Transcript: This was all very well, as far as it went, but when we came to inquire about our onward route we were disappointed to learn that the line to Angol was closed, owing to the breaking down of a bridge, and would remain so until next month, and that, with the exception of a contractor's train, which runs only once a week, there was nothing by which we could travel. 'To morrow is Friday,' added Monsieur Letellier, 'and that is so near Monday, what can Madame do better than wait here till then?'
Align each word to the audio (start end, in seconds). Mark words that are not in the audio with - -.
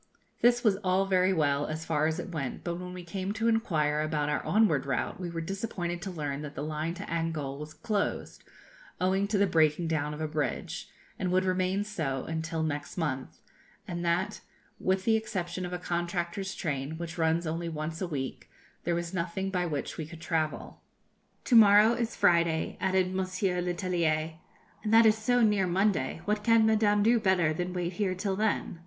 This 0.41 0.63
was 0.63 0.77
all 0.77 1.05
very 1.05 1.31
well, 1.31 1.67
as 1.67 1.85
far 1.85 2.07
as 2.07 2.17
it 2.17 2.31
went, 2.31 2.63
but 2.63 2.79
when 2.79 2.91
we 2.91 3.03
came 3.03 3.33
to 3.33 3.47
inquire 3.47 4.01
about 4.01 4.29
our 4.29 4.43
onward 4.43 4.87
route 4.87 5.19
we 5.19 5.29
were 5.29 5.41
disappointed 5.41 6.01
to 6.01 6.09
learn 6.09 6.41
that 6.41 6.55
the 6.55 6.63
line 6.63 6.95
to 6.95 7.03
Angol 7.03 7.59
was 7.59 7.75
closed, 7.75 8.43
owing 8.99 9.27
to 9.27 9.37
the 9.37 9.45
breaking 9.45 9.85
down 9.87 10.15
of 10.15 10.19
a 10.19 10.27
bridge, 10.27 10.89
and 11.19 11.31
would 11.31 11.45
remain 11.45 11.83
so 11.83 12.23
until 12.23 12.63
next 12.63 12.97
month, 12.97 13.41
and 13.87 14.03
that, 14.03 14.41
with 14.79 15.05
the 15.05 15.15
exception 15.15 15.67
of 15.67 15.71
a 15.71 15.77
contractor's 15.77 16.55
train, 16.55 16.97
which 16.97 17.19
runs 17.19 17.45
only 17.45 17.69
once 17.69 18.01
a 18.01 18.07
week, 18.07 18.49
there 18.85 18.95
was 18.95 19.13
nothing 19.13 19.51
by 19.51 19.67
which 19.67 19.99
we 19.99 20.07
could 20.07 20.19
travel. 20.19 20.81
'To 21.43 21.55
morrow 21.55 21.93
is 21.93 22.15
Friday,' 22.15 22.75
added 22.81 23.13
Monsieur 23.13 23.61
Letellier, 23.61 24.33
'and 24.83 24.91
that 24.91 25.05
is 25.05 25.15
so 25.15 25.41
near 25.43 25.67
Monday, 25.67 26.21
what 26.25 26.43
can 26.43 26.65
Madame 26.65 27.03
do 27.03 27.19
better 27.19 27.53
than 27.53 27.71
wait 27.71 27.93
here 27.93 28.15
till 28.15 28.35
then?' 28.35 28.79